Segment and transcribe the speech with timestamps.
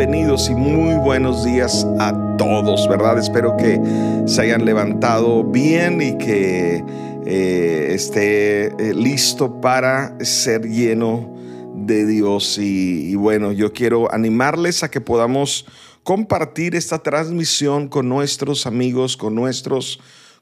[0.00, 3.18] bienvenidos y muy buenos días a todos, ¿verdad?
[3.18, 3.78] Espero que
[4.24, 6.82] se hayan levantado bien y que
[7.26, 11.36] eh, esté eh, listo para ser lleno
[11.74, 12.56] de Dios.
[12.56, 15.66] Y, y bueno, yo quiero animarles a que podamos
[16.02, 20.00] compartir esta transmisión con nuestros amigos, con nuestros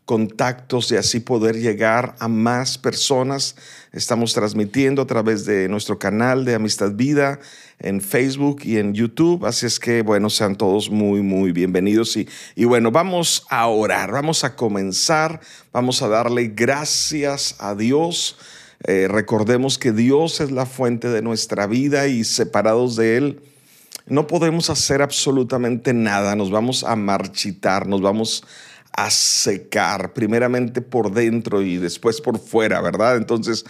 [0.08, 3.56] contactos y así poder llegar a más personas.
[3.92, 7.40] Estamos transmitiendo a través de nuestro canal de Amistad Vida
[7.78, 9.44] en Facebook y en YouTube.
[9.44, 12.16] Así es que, bueno, sean todos muy, muy bienvenidos.
[12.16, 15.40] Y, y bueno, vamos a orar, vamos a comenzar,
[15.74, 18.38] vamos a darle gracias a Dios.
[18.84, 23.42] Eh, recordemos que Dios es la fuente de nuestra vida y separados de Él
[24.10, 26.34] no podemos hacer absolutamente nada.
[26.34, 28.67] Nos vamos a marchitar, nos vamos a
[29.10, 33.16] secar, primeramente por dentro y después por fuera, ¿verdad?
[33.16, 33.64] Entonces,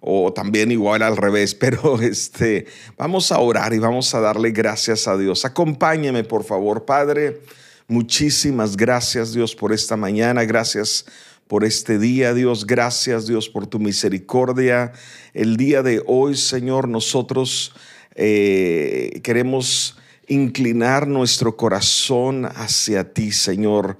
[0.00, 5.06] o también igual al revés, pero este, vamos a orar y vamos a darle gracias
[5.06, 5.44] a Dios.
[5.44, 7.40] Acompáñeme, por favor, Padre.
[7.86, 10.44] Muchísimas gracias, Dios, por esta mañana.
[10.44, 11.06] Gracias
[11.48, 12.66] por este día, Dios.
[12.66, 14.92] Gracias, Dios, por tu misericordia.
[15.34, 17.74] El día de hoy, Señor, nosotros
[18.14, 23.98] eh, queremos inclinar nuestro corazón hacia ti, Señor.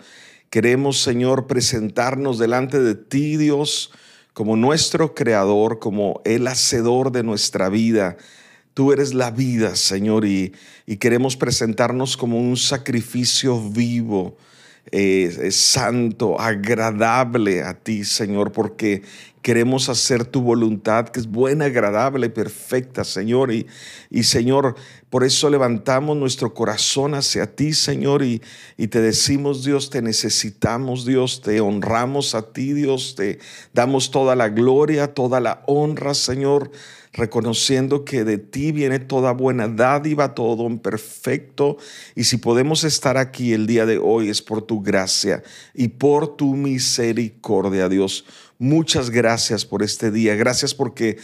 [0.50, 3.92] Queremos, Señor, presentarnos delante de ti, Dios,
[4.32, 8.16] como nuestro creador, como el hacedor de nuestra vida.
[8.74, 10.52] Tú eres la vida, Señor, y,
[10.86, 14.36] y queremos presentarnos como un sacrificio vivo,
[14.92, 19.02] eh, santo, agradable a ti, Señor, porque
[19.42, 23.52] queremos hacer tu voluntad, que es buena, agradable, perfecta, Señor.
[23.52, 23.66] Y,
[24.10, 24.76] y Señor,
[25.08, 28.42] por eso levantamos nuestro corazón hacia ti, Señor, y,
[28.76, 33.38] y, te decimos, Dios, te necesitamos, Dios, te honramos a ti, Dios, te
[33.72, 36.70] damos toda la gloria, toda la honra, Señor
[37.12, 41.76] reconociendo que de ti viene toda buena dádiva, todo don perfecto.
[42.14, 45.42] Y si podemos estar aquí el día de hoy es por tu gracia
[45.74, 48.24] y por tu misericordia, Dios.
[48.58, 50.36] Muchas gracias por este día.
[50.36, 51.18] Gracias porque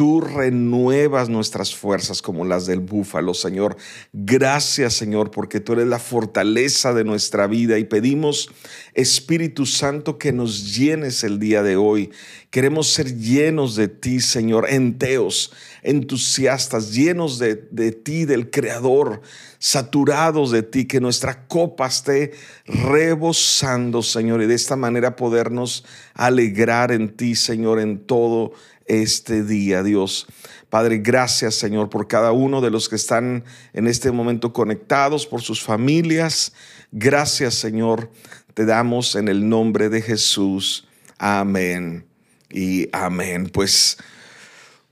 [0.00, 3.76] Tú renuevas nuestras fuerzas como las del búfalo, Señor.
[4.14, 8.50] Gracias, Señor, porque tú eres la fortaleza de nuestra vida y pedimos,
[8.94, 12.12] Espíritu Santo, que nos llenes el día de hoy.
[12.48, 15.52] Queremos ser llenos de ti, Señor, enteos,
[15.82, 19.20] entusiastas, llenos de, de ti, del Creador,
[19.58, 22.32] saturados de ti, que nuestra copa esté
[22.64, 25.84] rebosando, Señor, y de esta manera podernos
[26.14, 28.52] alegrar en ti, Señor, en todo
[28.90, 30.26] este día, Dios.
[30.68, 35.42] Padre, gracias, Señor, por cada uno de los que están en este momento conectados, por
[35.42, 36.52] sus familias.
[36.90, 38.10] Gracias, Señor,
[38.52, 40.88] te damos en el nombre de Jesús.
[41.18, 42.04] Amén
[42.50, 43.48] y amén.
[43.52, 43.96] Pues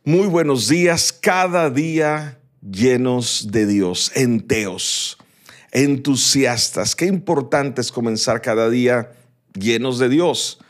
[0.04, 5.18] muy buenos días, cada día llenos de Dios, enteos,
[5.72, 6.94] entusiastas.
[6.94, 9.12] Qué importante es comenzar cada día
[9.54, 10.60] llenos de Dios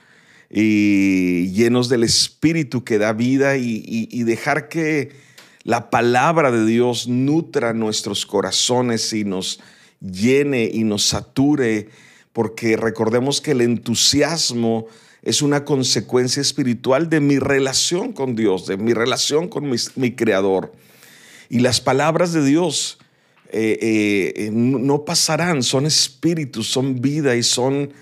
[0.51, 5.13] y llenos del Espíritu que da vida y, dejar que
[5.63, 9.61] la palabra de Dios nutra nuestros corazones y nos
[10.01, 11.89] llene y nos sature,
[12.33, 14.87] porque recordemos que el entusiasmo
[15.23, 20.73] es una consecuencia espiritual de mi relación con Dios, de mi relación con mi, Creador.
[21.51, 22.99] Y las palabras de Dios
[23.51, 27.93] eh, eh, no pasarán, son espíritus, son vida y son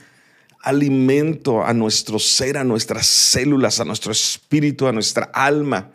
[0.67, 5.93] alimento a nuestro ser, a nuestras células, a nuestro espíritu, a nuestra alma.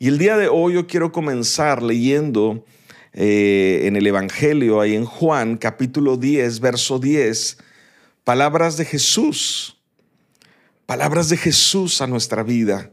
[0.00, 2.64] Y el día de hoy yo quiero comenzar leyendo
[3.12, 7.58] eh, en el Evangelio, ahí en Juan capítulo 10, verso 10,
[8.24, 9.78] palabras de Jesús,
[10.86, 12.90] palabras de Jesús a nuestra vida.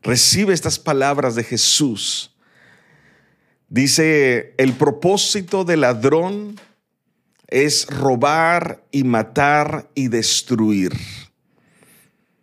[0.00, 2.30] Recibe estas palabras de Jesús.
[3.68, 6.54] Dice, el propósito del ladrón
[7.48, 10.92] es robar y matar y destruir.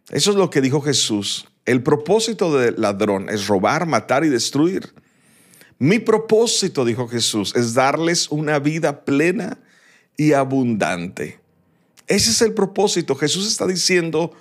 [0.10, 1.48] Eso es lo que dijo Jesús.
[1.66, 4.94] El propósito del ladrón es robar, matar y destruir.
[5.80, 9.60] Mi propósito, dijo Jesús, es darles una vida plena
[10.18, 11.40] y abundante.
[12.08, 13.16] Ese es el propósito.
[13.16, 14.32] Jesús está diciendo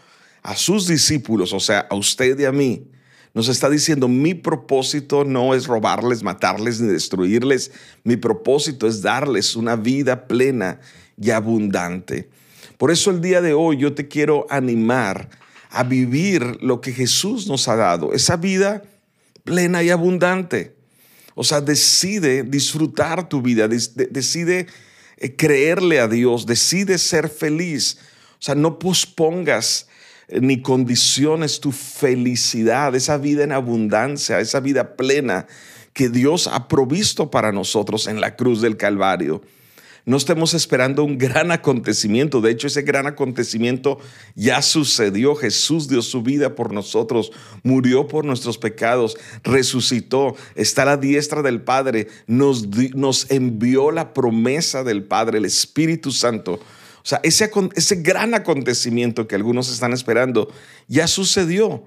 [0.43, 2.87] a sus discípulos, o sea, a usted y a mí,
[3.35, 7.73] nos está diciendo, mi propósito no es robarles, matarles ni destruirles,
[8.05, 10.81] mi propósito es darles una vida plena
[11.21, 12.29] y abundante.
[12.77, 15.31] Por eso el día de hoy yo te quiero animar
[15.71, 18.83] a vivir lo que Jesús nos ha dado, esa vida
[19.45, 20.77] plena y abundante.
[21.35, 24.67] O sea, decide disfrutar tu vida, decide
[25.17, 27.99] eh, creerle a Dios, decide ser feliz.
[28.33, 29.89] O sea, no pospongas
[30.41, 35.47] ni condiciones tu felicidad, esa vida en abundancia, esa vida plena
[35.93, 39.43] que Dios ha provisto para nosotros en la cruz del Calvario.
[40.05, 42.41] No estemos esperando un gran acontecimiento.
[42.41, 44.01] De hecho, ese gran acontecimiento
[44.35, 45.37] ya sucedió.
[45.37, 47.31] Jesús dio su vida por nosotros,
[47.63, 54.13] murió por nuestros pecados, resucitó, está a la diestra del Padre, nos, nos envió la
[54.13, 56.59] promesa del Padre, el Espíritu Santo.
[57.03, 60.49] O sea, ese, ese gran acontecimiento que algunos están esperando
[60.87, 61.85] ya sucedió,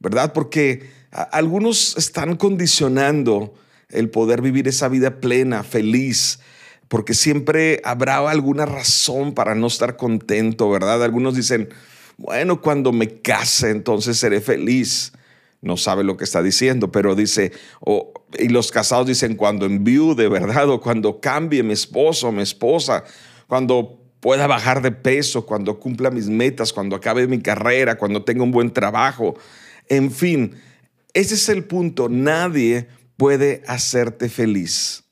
[0.00, 0.32] ¿verdad?
[0.32, 3.54] Porque algunos están condicionando
[3.90, 6.40] el poder vivir esa vida plena, feliz,
[6.88, 11.02] porque siempre habrá alguna razón para no estar contento, ¿verdad?
[11.02, 11.68] Algunos dicen,
[12.16, 15.12] bueno, cuando me case entonces seré feliz.
[15.62, 17.52] No sabe lo que está diciendo, pero dice,
[18.38, 20.68] y los casados dicen, cuando enviude, ¿verdad?
[20.70, 23.04] O cuando cambie mi esposo mi esposa,
[23.48, 28.42] cuando pueda bajar de peso, cuando cumpla mis metas, cuando acabe mi carrera, cuando tenga
[28.42, 29.36] un buen trabajo.
[29.88, 30.56] En fin,
[31.14, 32.08] ese es el punto.
[32.08, 35.04] Nadie puede hacerte feliz.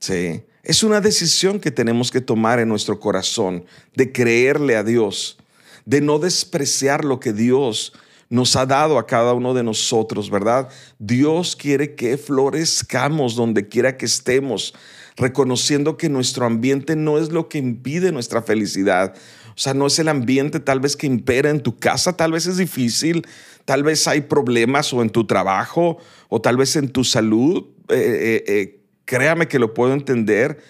[0.00, 0.42] Sí.
[0.62, 3.64] Es una decisión que tenemos que tomar en nuestro corazón,
[3.94, 5.38] de creerle a Dios,
[5.86, 7.94] de no despreciar lo que Dios
[8.28, 10.68] nos ha dado a cada uno de nosotros, ¿verdad?
[10.98, 14.74] Dios quiere que florezcamos donde quiera que estemos,
[15.16, 19.14] reconociendo que nuestro ambiente no es lo que impide nuestra felicidad.
[19.48, 22.46] O sea, no es el ambiente tal vez que impera en tu casa, tal vez
[22.46, 23.26] es difícil,
[23.64, 25.98] tal vez hay problemas o en tu trabajo
[26.28, 27.66] o tal vez en tu salud.
[27.88, 30.62] Eh, eh, eh créame que lo puedo entender,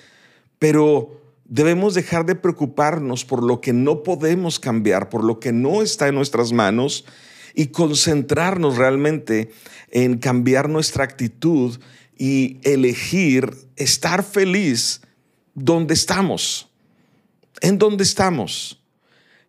[0.58, 5.82] pero debemos dejar de preocuparnos por lo que no podemos cambiar, por lo que no
[5.82, 7.04] está en nuestras manos
[7.54, 9.50] y concentrarnos realmente
[9.90, 11.78] en cambiar nuestra actitud
[12.20, 15.00] y elegir estar feliz
[15.54, 16.68] donde estamos,
[17.62, 18.78] en donde estamos.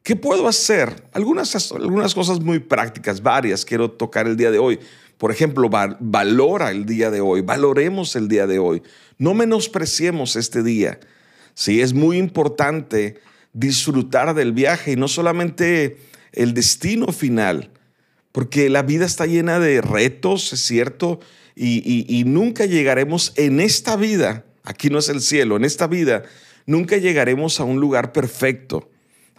[0.03, 1.03] ¿Qué puedo hacer?
[1.11, 4.79] Algunas, algunas cosas muy prácticas, varias, quiero tocar el día de hoy.
[5.17, 5.69] Por ejemplo,
[5.99, 8.81] valora el día de hoy, valoremos el día de hoy,
[9.17, 10.97] no menospreciemos este día.
[11.53, 13.19] Sí, es muy importante
[13.51, 15.97] disfrutar del viaje y no solamente
[16.31, 17.69] el destino final,
[18.31, 21.19] porque la vida está llena de retos, es cierto,
[21.55, 26.23] y, nunca llegaremos en esta vida, aquí no es el cielo, en esta vida,
[26.65, 28.89] nunca llegaremos a un lugar perfecto,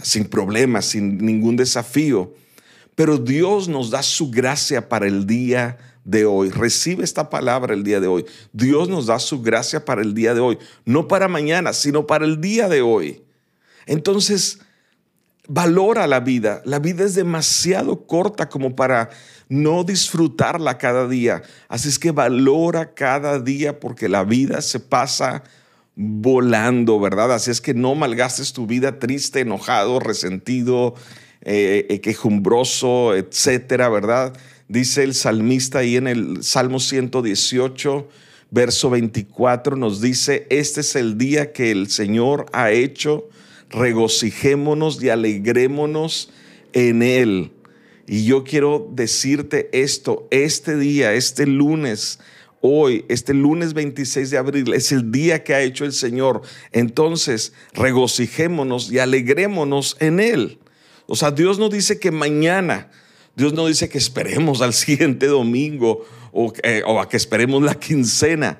[0.02, 2.34] sin problemas, sin ningún desafío.
[2.94, 6.50] Pero Dios nos da su gracia para el día de hoy.
[6.50, 8.26] Recibe esta palabra el día de hoy.
[8.52, 10.58] Dios nos da su gracia para el día de hoy.
[10.84, 13.22] No para mañana, sino para el día de hoy.
[13.86, 14.60] Entonces,
[15.48, 16.62] valora la vida.
[16.64, 19.10] La vida es demasiado corta como para
[19.48, 21.42] no disfrutarla cada día.
[21.68, 25.42] Así es que valora cada día porque la vida se pasa
[25.94, 27.32] volando, ¿verdad?
[27.32, 30.94] Así es que no malgastes tu vida triste, enojado, resentido,
[31.42, 34.32] eh, eh, quejumbroso, etcétera, ¿verdad?
[34.68, 38.08] Dice el salmista ahí en el Salmo 118,
[38.50, 43.28] verso 24, nos dice, este es el día que el Señor ha hecho,
[43.72, 46.30] regocijémonos y alegrémonos
[46.72, 47.52] en él.
[48.06, 52.20] Y yo quiero decirte esto, este día, este lunes,
[52.60, 56.42] hoy, este lunes 26 de abril, es el día que ha hecho el Señor.
[56.72, 60.58] Entonces, regocijémonos y alegrémonos en Él.
[61.06, 62.90] O sea, Dios no dice que mañana,
[63.34, 67.74] Dios no dice que esperemos al siguiente domingo o, eh, o a que esperemos la
[67.74, 68.58] quincena,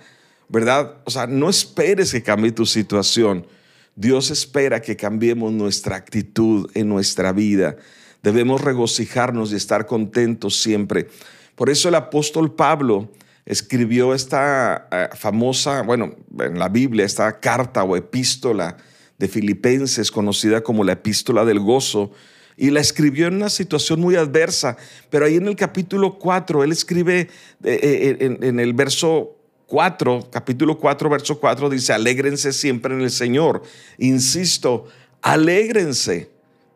[0.48, 0.98] ¿verdad?
[1.04, 3.46] O sea, no esperes que cambie tu situación.
[3.94, 7.76] Dios espera que cambiemos nuestra actitud en nuestra vida.
[8.22, 11.08] Debemos regocijarnos y estar contentos siempre.
[11.54, 13.10] Por eso el apóstol Pablo
[13.44, 18.76] escribió esta eh, famosa, bueno, en la Biblia, esta carta o epístola
[19.18, 22.12] de Filipenses, conocida como la epístola del gozo,
[22.56, 24.76] y la escribió en una situación muy adversa.
[25.10, 27.28] Pero ahí en el capítulo 4, él escribe eh,
[27.64, 29.36] eh, en, el verso
[29.72, 33.62] 4, capítulo 4, verso 4, dice, alégrense siempre en el Señor.
[33.96, 34.84] Insisto,
[35.22, 36.28] alégrense.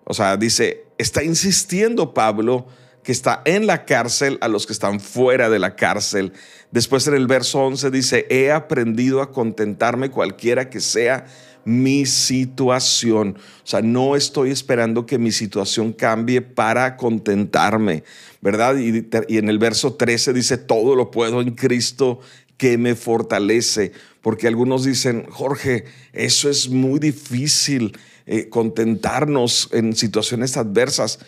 [0.04, 2.66] O sea, dice, está insistiendo Pablo
[3.02, 6.32] que está en la cárcel a los que están fuera de la cárcel.
[6.70, 11.26] Después en el verso 11 dice, he aprendido a contentarme cualquiera que sea
[11.66, 13.36] mi situación.
[13.62, 18.04] O sea, no estoy esperando que mi situación cambie para contentarme,
[18.40, 18.76] ¿verdad?
[18.78, 22.20] Y, en el verso 13 dice, todo lo puedo en Cristo
[22.56, 23.92] que me fortalece.
[24.22, 27.96] Porque algunos dicen, Jorge, eso es muy difícil,
[28.26, 31.18] eh, contentarnos en situaciones adversas.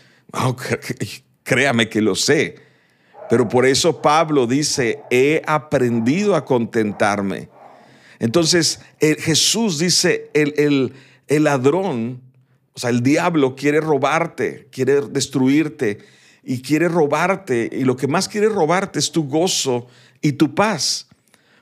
[1.42, 2.56] créame que lo sé.
[3.30, 7.48] Pero por eso Pablo dice, he aprendido a contentarme.
[8.18, 10.92] Entonces Jesús dice, el,
[11.28, 12.20] el ladrón,
[12.78, 15.98] o sea, el diablo quiere robarte, quiere destruirte
[16.42, 17.68] y quiere robarte.
[17.72, 19.88] Y lo que más quiere robarte es tu gozo
[20.22, 21.07] y tu paz.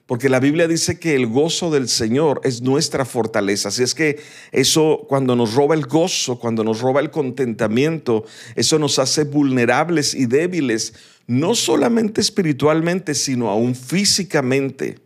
[0.07, 3.69] Porque la Biblia dice que el gozo del Señor es nuestra fortaleza.
[3.69, 4.21] Así es que
[4.53, 10.15] eso cuando nos roba el gozo, cuando nos roba el contentamiento, eso nos hace vulnerables
[10.15, 10.95] y débiles,
[11.27, 15.01] no solamente espiritualmente, sino aún físicamente.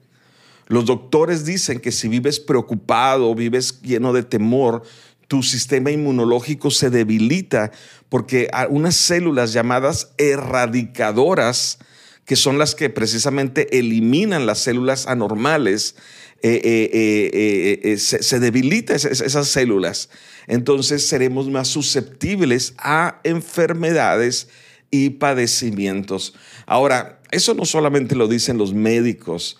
[0.66, 4.82] Los doctores dicen que si vives preocupado, vives lleno de temor,
[5.26, 7.72] tu sistema inmunológico se debilita
[8.08, 11.78] porque unas células llamadas erradicadoras,
[12.30, 15.96] que son las que precisamente eliminan las células anormales,
[16.42, 20.10] eh, eh, eh, se, debilitan esas, células.
[20.46, 24.46] Entonces seremos más susceptibles a enfermedades
[24.92, 26.32] y padecimientos.
[26.66, 29.58] Ahora, eso no solamente lo dicen los médicos.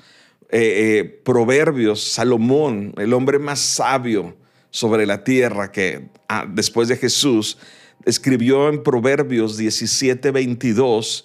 [1.24, 4.36] proverbios, Salomón, el hombre más sabio
[4.70, 7.58] sobre la tierra que ah, después de Jesús,
[8.04, 11.24] escribió en Proverbios 17, 22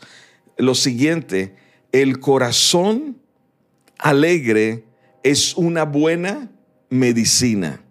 [0.58, 1.56] lo siguiente,
[1.92, 3.18] el corazón
[3.98, 4.84] alegre
[5.24, 6.52] es una buena
[6.90, 7.82] medicina,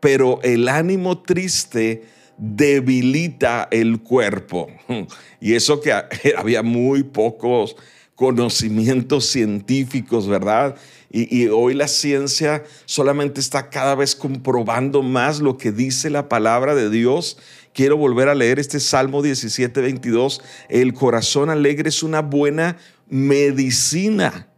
[0.00, 2.04] pero el ánimo triste
[2.36, 4.68] debilita el cuerpo.
[5.40, 5.92] Y eso que
[6.36, 7.76] había muy pocos
[8.18, 10.74] conocimientos científicos, ¿verdad?
[11.08, 16.74] Y, hoy la ciencia solamente está cada vez comprobando más lo que dice la palabra
[16.74, 17.38] de Dios.
[17.72, 20.42] Quiero volver a leer este Salmo 17, 22.
[20.68, 22.76] El corazón alegre es una buena
[23.08, 24.48] medicina.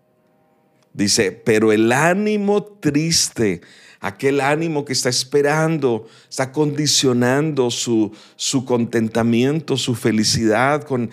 [0.95, 3.61] Dice, pero el ánimo triste,
[4.01, 11.11] aquel ánimo que está esperando, está condicionando su, su contentamiento, su felicidad con,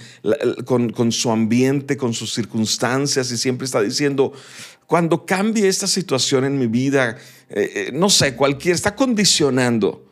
[0.66, 4.32] con, con, su ambiente, con sus circunstancias y siempre está diciendo,
[4.86, 7.18] cuando cambie esta situación en mi vida,
[7.50, 10.06] eh, eh, no sé, cualquier, está condicionando.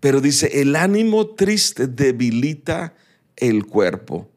[0.00, 2.94] Pero dice, el ánimo triste debilita
[3.36, 4.28] el cuerpo.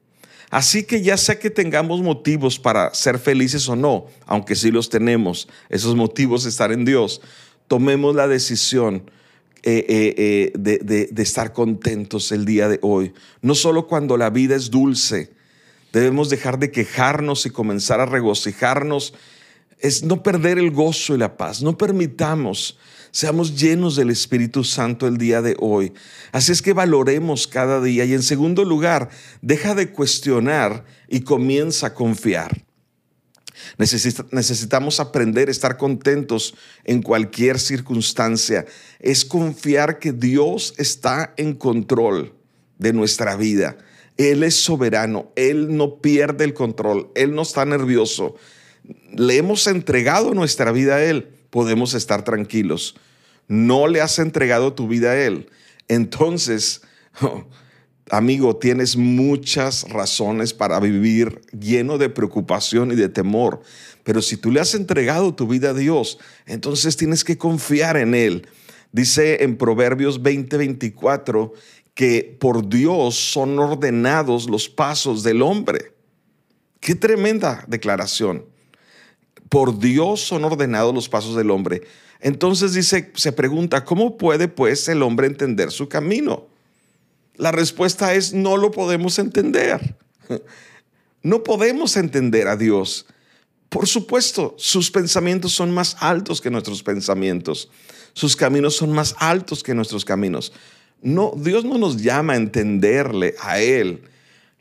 [0.52, 4.90] Así que ya sea que tengamos motivos para ser felices o no, aunque sí los
[4.90, 7.22] tenemos, esos motivos estar en Dios,
[7.72, 9.10] tomemos la decisión
[9.64, 13.14] eh, de, de estar contentos el día de hoy.
[13.42, 15.32] No solo cuando la vida es dulce,
[15.94, 19.14] debemos dejar de quejarnos y comenzar a regocijarnos
[19.80, 21.64] es no perder el gozo y la paz.
[21.64, 22.78] No permitamos,
[23.12, 25.94] seamos llenos del Espíritu Santo el día de hoy.
[26.34, 28.04] Así es que valoremos cada día.
[28.04, 29.08] Y en segundo lugar,
[29.42, 32.66] deja de cuestionar y comienza a confiar.
[33.78, 36.54] Necesitamos aprender a estar contentos
[36.84, 38.66] en cualquier circunstancia.
[39.00, 42.34] Es confiar que Dios está en control
[42.78, 43.78] de nuestra vida.
[44.18, 48.36] Él es soberano, Él no pierde el control, Él no está nervioso,
[49.16, 52.96] le hemos entregado nuestra vida a Él, podemos estar tranquilos.
[53.48, 55.50] No le has entregado tu vida a Él.
[55.88, 56.82] Entonces,
[58.10, 63.62] amigo, tienes muchas razones para vivir lleno de preocupación y de temor.
[64.04, 68.16] Pero si tú le has entregado tu vida a Dios, entonces tienes que confiar en
[68.16, 68.48] Él.
[68.92, 71.54] Dice en Proverbios 20:24
[71.94, 75.94] que por Dios son ordenados los pasos del hombre.
[76.80, 78.46] Qué tremenda declaración
[79.52, 81.82] por Dios son ordenados los pasos del hombre.
[82.22, 86.48] Entonces dice, se pregunta, ¿cómo puede pues el hombre entender su camino?
[87.42, 89.96] La respuesta es, no lo podemos entender.
[91.24, 93.08] No podemos entender a Dios.
[93.70, 97.70] Por supuesto, sus pensamientos son más altos que nuestros pensamientos.
[98.14, 100.54] Sus caminos son más altos que nuestros caminos.
[101.02, 104.04] No, Dios no nos llama a entenderle a Él.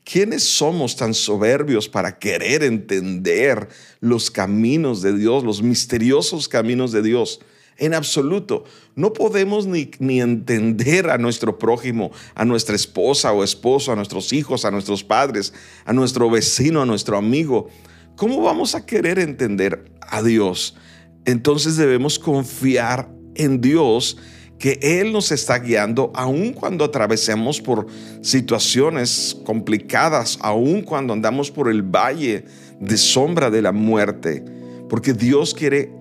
[0.02, 3.68] ¿Quiénes somos tan soberbios para querer entender
[4.00, 7.40] los caminos de Dios, los misteriosos caminos de Dios?
[7.80, 8.64] En absoluto.
[8.94, 14.66] No podemos ni, entender a nuestro prójimo, a nuestra esposa o esposo, a nuestros hijos,
[14.66, 15.54] a nuestros padres,
[15.86, 17.68] a nuestro vecino, a nuestro amigo.
[18.16, 20.76] ¿Cómo vamos a querer entender a Dios?
[21.24, 24.18] Entonces debemos confiar en Dios
[24.58, 27.86] que Él nos está guiando aun cuando atravesemos por
[28.20, 32.44] situaciones complicadas, aun cuando andamos por el valle
[32.78, 34.44] de sombra de la muerte,
[34.90, 35.99] porque Dios quiere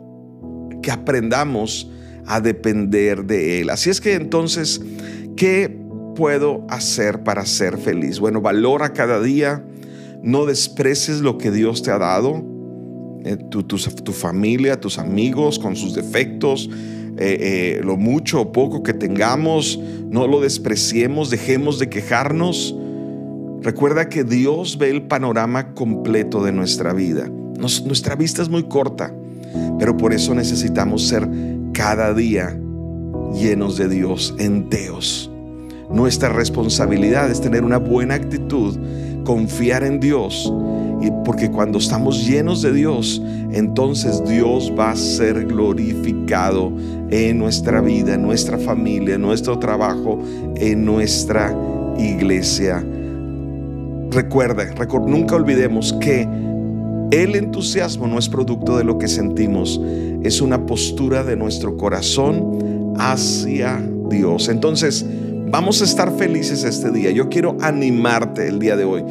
[0.82, 1.90] que aprendamos
[2.26, 3.70] a depender de Él.
[3.70, 4.82] Así es que entonces,
[5.36, 5.80] ¿qué
[6.16, 8.20] puedo hacer para ser feliz?
[8.20, 9.64] Bueno, valora cada día,
[10.22, 12.44] no desprecies lo que Dios te ha dado,
[13.26, 16.70] eh, tu, tu familia, tus amigos con sus defectos,
[17.18, 19.78] eh, eh, lo mucho o poco que tengamos,
[20.10, 22.76] no lo despreciemos, dejemos de quejarnos.
[23.62, 27.30] Recuerda que Dios ve el panorama completo de nuestra vida.
[27.58, 29.14] nuestra vista es muy corta,
[29.78, 31.28] pero por eso necesitamos ser
[31.74, 32.58] cada día
[33.34, 35.32] llenos de Dios, enteos.
[35.90, 38.78] Nuestra responsabilidad es tener una buena actitud,
[39.24, 40.52] confiar en Dios
[41.02, 46.74] Y porque cuando estamos llenos de Dios, entonces Dios va a ser glorificado
[47.10, 50.20] en nuestra vida, en nuestra familia, en nuestro trabajo,
[50.58, 51.56] en nuestra
[51.98, 52.86] iglesia.
[54.12, 54.66] Recuerda,
[55.08, 56.28] nunca olvidemos que
[57.12, 59.82] el entusiasmo no es producto de lo que sentimos,
[60.24, 64.50] es una postura de nuestro corazón hacia Dios.
[64.50, 65.06] Entonces,
[65.50, 67.12] vamos a estar felices este día.
[67.12, 69.04] Yo quiero animarte el día de hoy.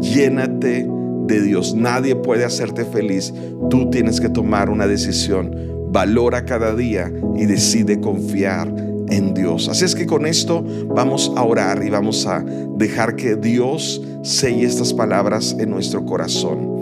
[0.00, 0.88] Llénate
[1.26, 1.74] de Dios.
[1.74, 3.32] Nadie puede hacerte feliz.
[3.70, 5.54] Tú tienes que tomar una decisión.
[5.90, 8.74] Valora cada día y decide confiar
[9.10, 9.68] en Dios.
[9.68, 12.44] Así es que con esto vamos a orar y vamos a
[12.76, 16.73] dejar que Dios selle estas palabras en nuestro corazón.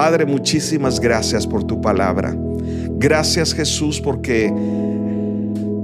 [0.00, 2.34] Padre, muchísimas gracias por tu palabra.
[2.96, 4.50] Gracias Jesús porque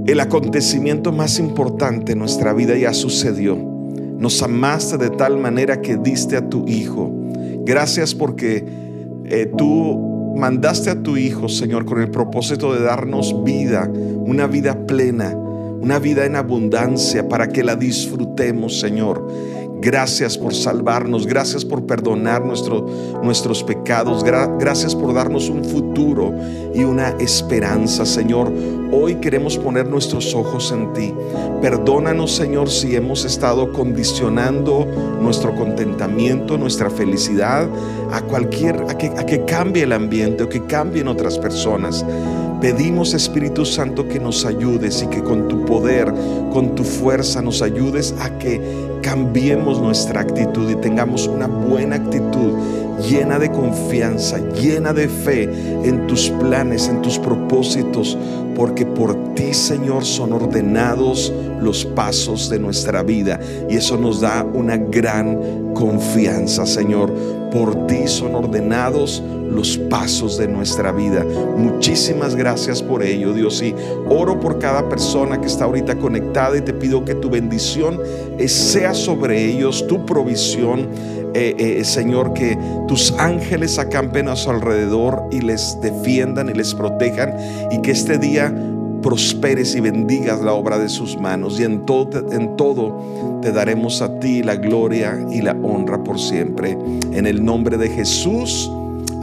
[0.07, 3.55] el acontecimiento más importante en nuestra vida ya sucedió.
[3.55, 7.11] Nos amaste de tal manera que diste a tu Hijo.
[7.63, 8.65] Gracias porque
[9.25, 14.87] eh, tú mandaste a tu Hijo, Señor, con el propósito de darnos vida, una vida
[14.87, 19.27] plena, una vida en abundancia para que la disfrutemos, Señor.
[19.79, 26.33] Gracias por salvarnos, gracias por perdonar nuestros pecados, gracias por darnos un futuro
[26.73, 28.51] y una esperanza, Señor.
[28.91, 31.13] Hoy queremos poner nuestros ojos en ti.
[31.61, 34.87] Perdónanos, Señor, si hemos estado condicionando
[35.21, 37.67] nuestro contentamiento, nuestra felicidad
[38.11, 42.03] a cualquier, a que, cambie el ambiente o que cambien otras personas.
[42.61, 46.11] Pedimos Espíritu Santo que nos ayudes y que con tu poder,
[46.51, 52.53] con tu fuerza nos ayudes a que cambiemos nuestra actitud y tengamos una buena actitud
[53.01, 58.17] llena de confianza, llena de fe en tus planes, en tus propósitos,
[58.55, 63.39] porque por ti, Señor, son ordenados los pasos de nuestra vida
[63.69, 67.13] y eso nos da una gran confianza, Señor.
[67.51, 71.25] Por ti son ordenados los pasos de nuestra vida.
[71.57, 73.61] Muchísimas gracias por ello, Dios.
[73.61, 73.73] Y
[74.09, 77.99] oro por cada persona que está ahorita conectada y te pido que tu bendición
[78.47, 80.87] sea sobre ellos, tu provisión,
[81.33, 86.73] eh, eh, Señor, que tus ángeles acampen a su alrededor y les defiendan y les
[86.73, 87.35] protejan
[87.71, 88.53] y que este día
[89.01, 94.01] prosperes y bendigas la obra de sus manos y en todo, en todo te daremos
[94.01, 96.77] a ti la gloria y la honra por siempre.
[97.11, 98.71] En el nombre de Jesús.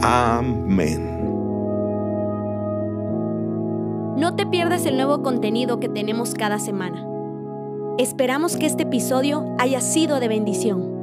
[0.07, 1.01] Amén.
[4.17, 7.03] No te pierdas el nuevo contenido que tenemos cada semana.
[7.97, 10.94] Esperamos que este episodio haya sido de bendición.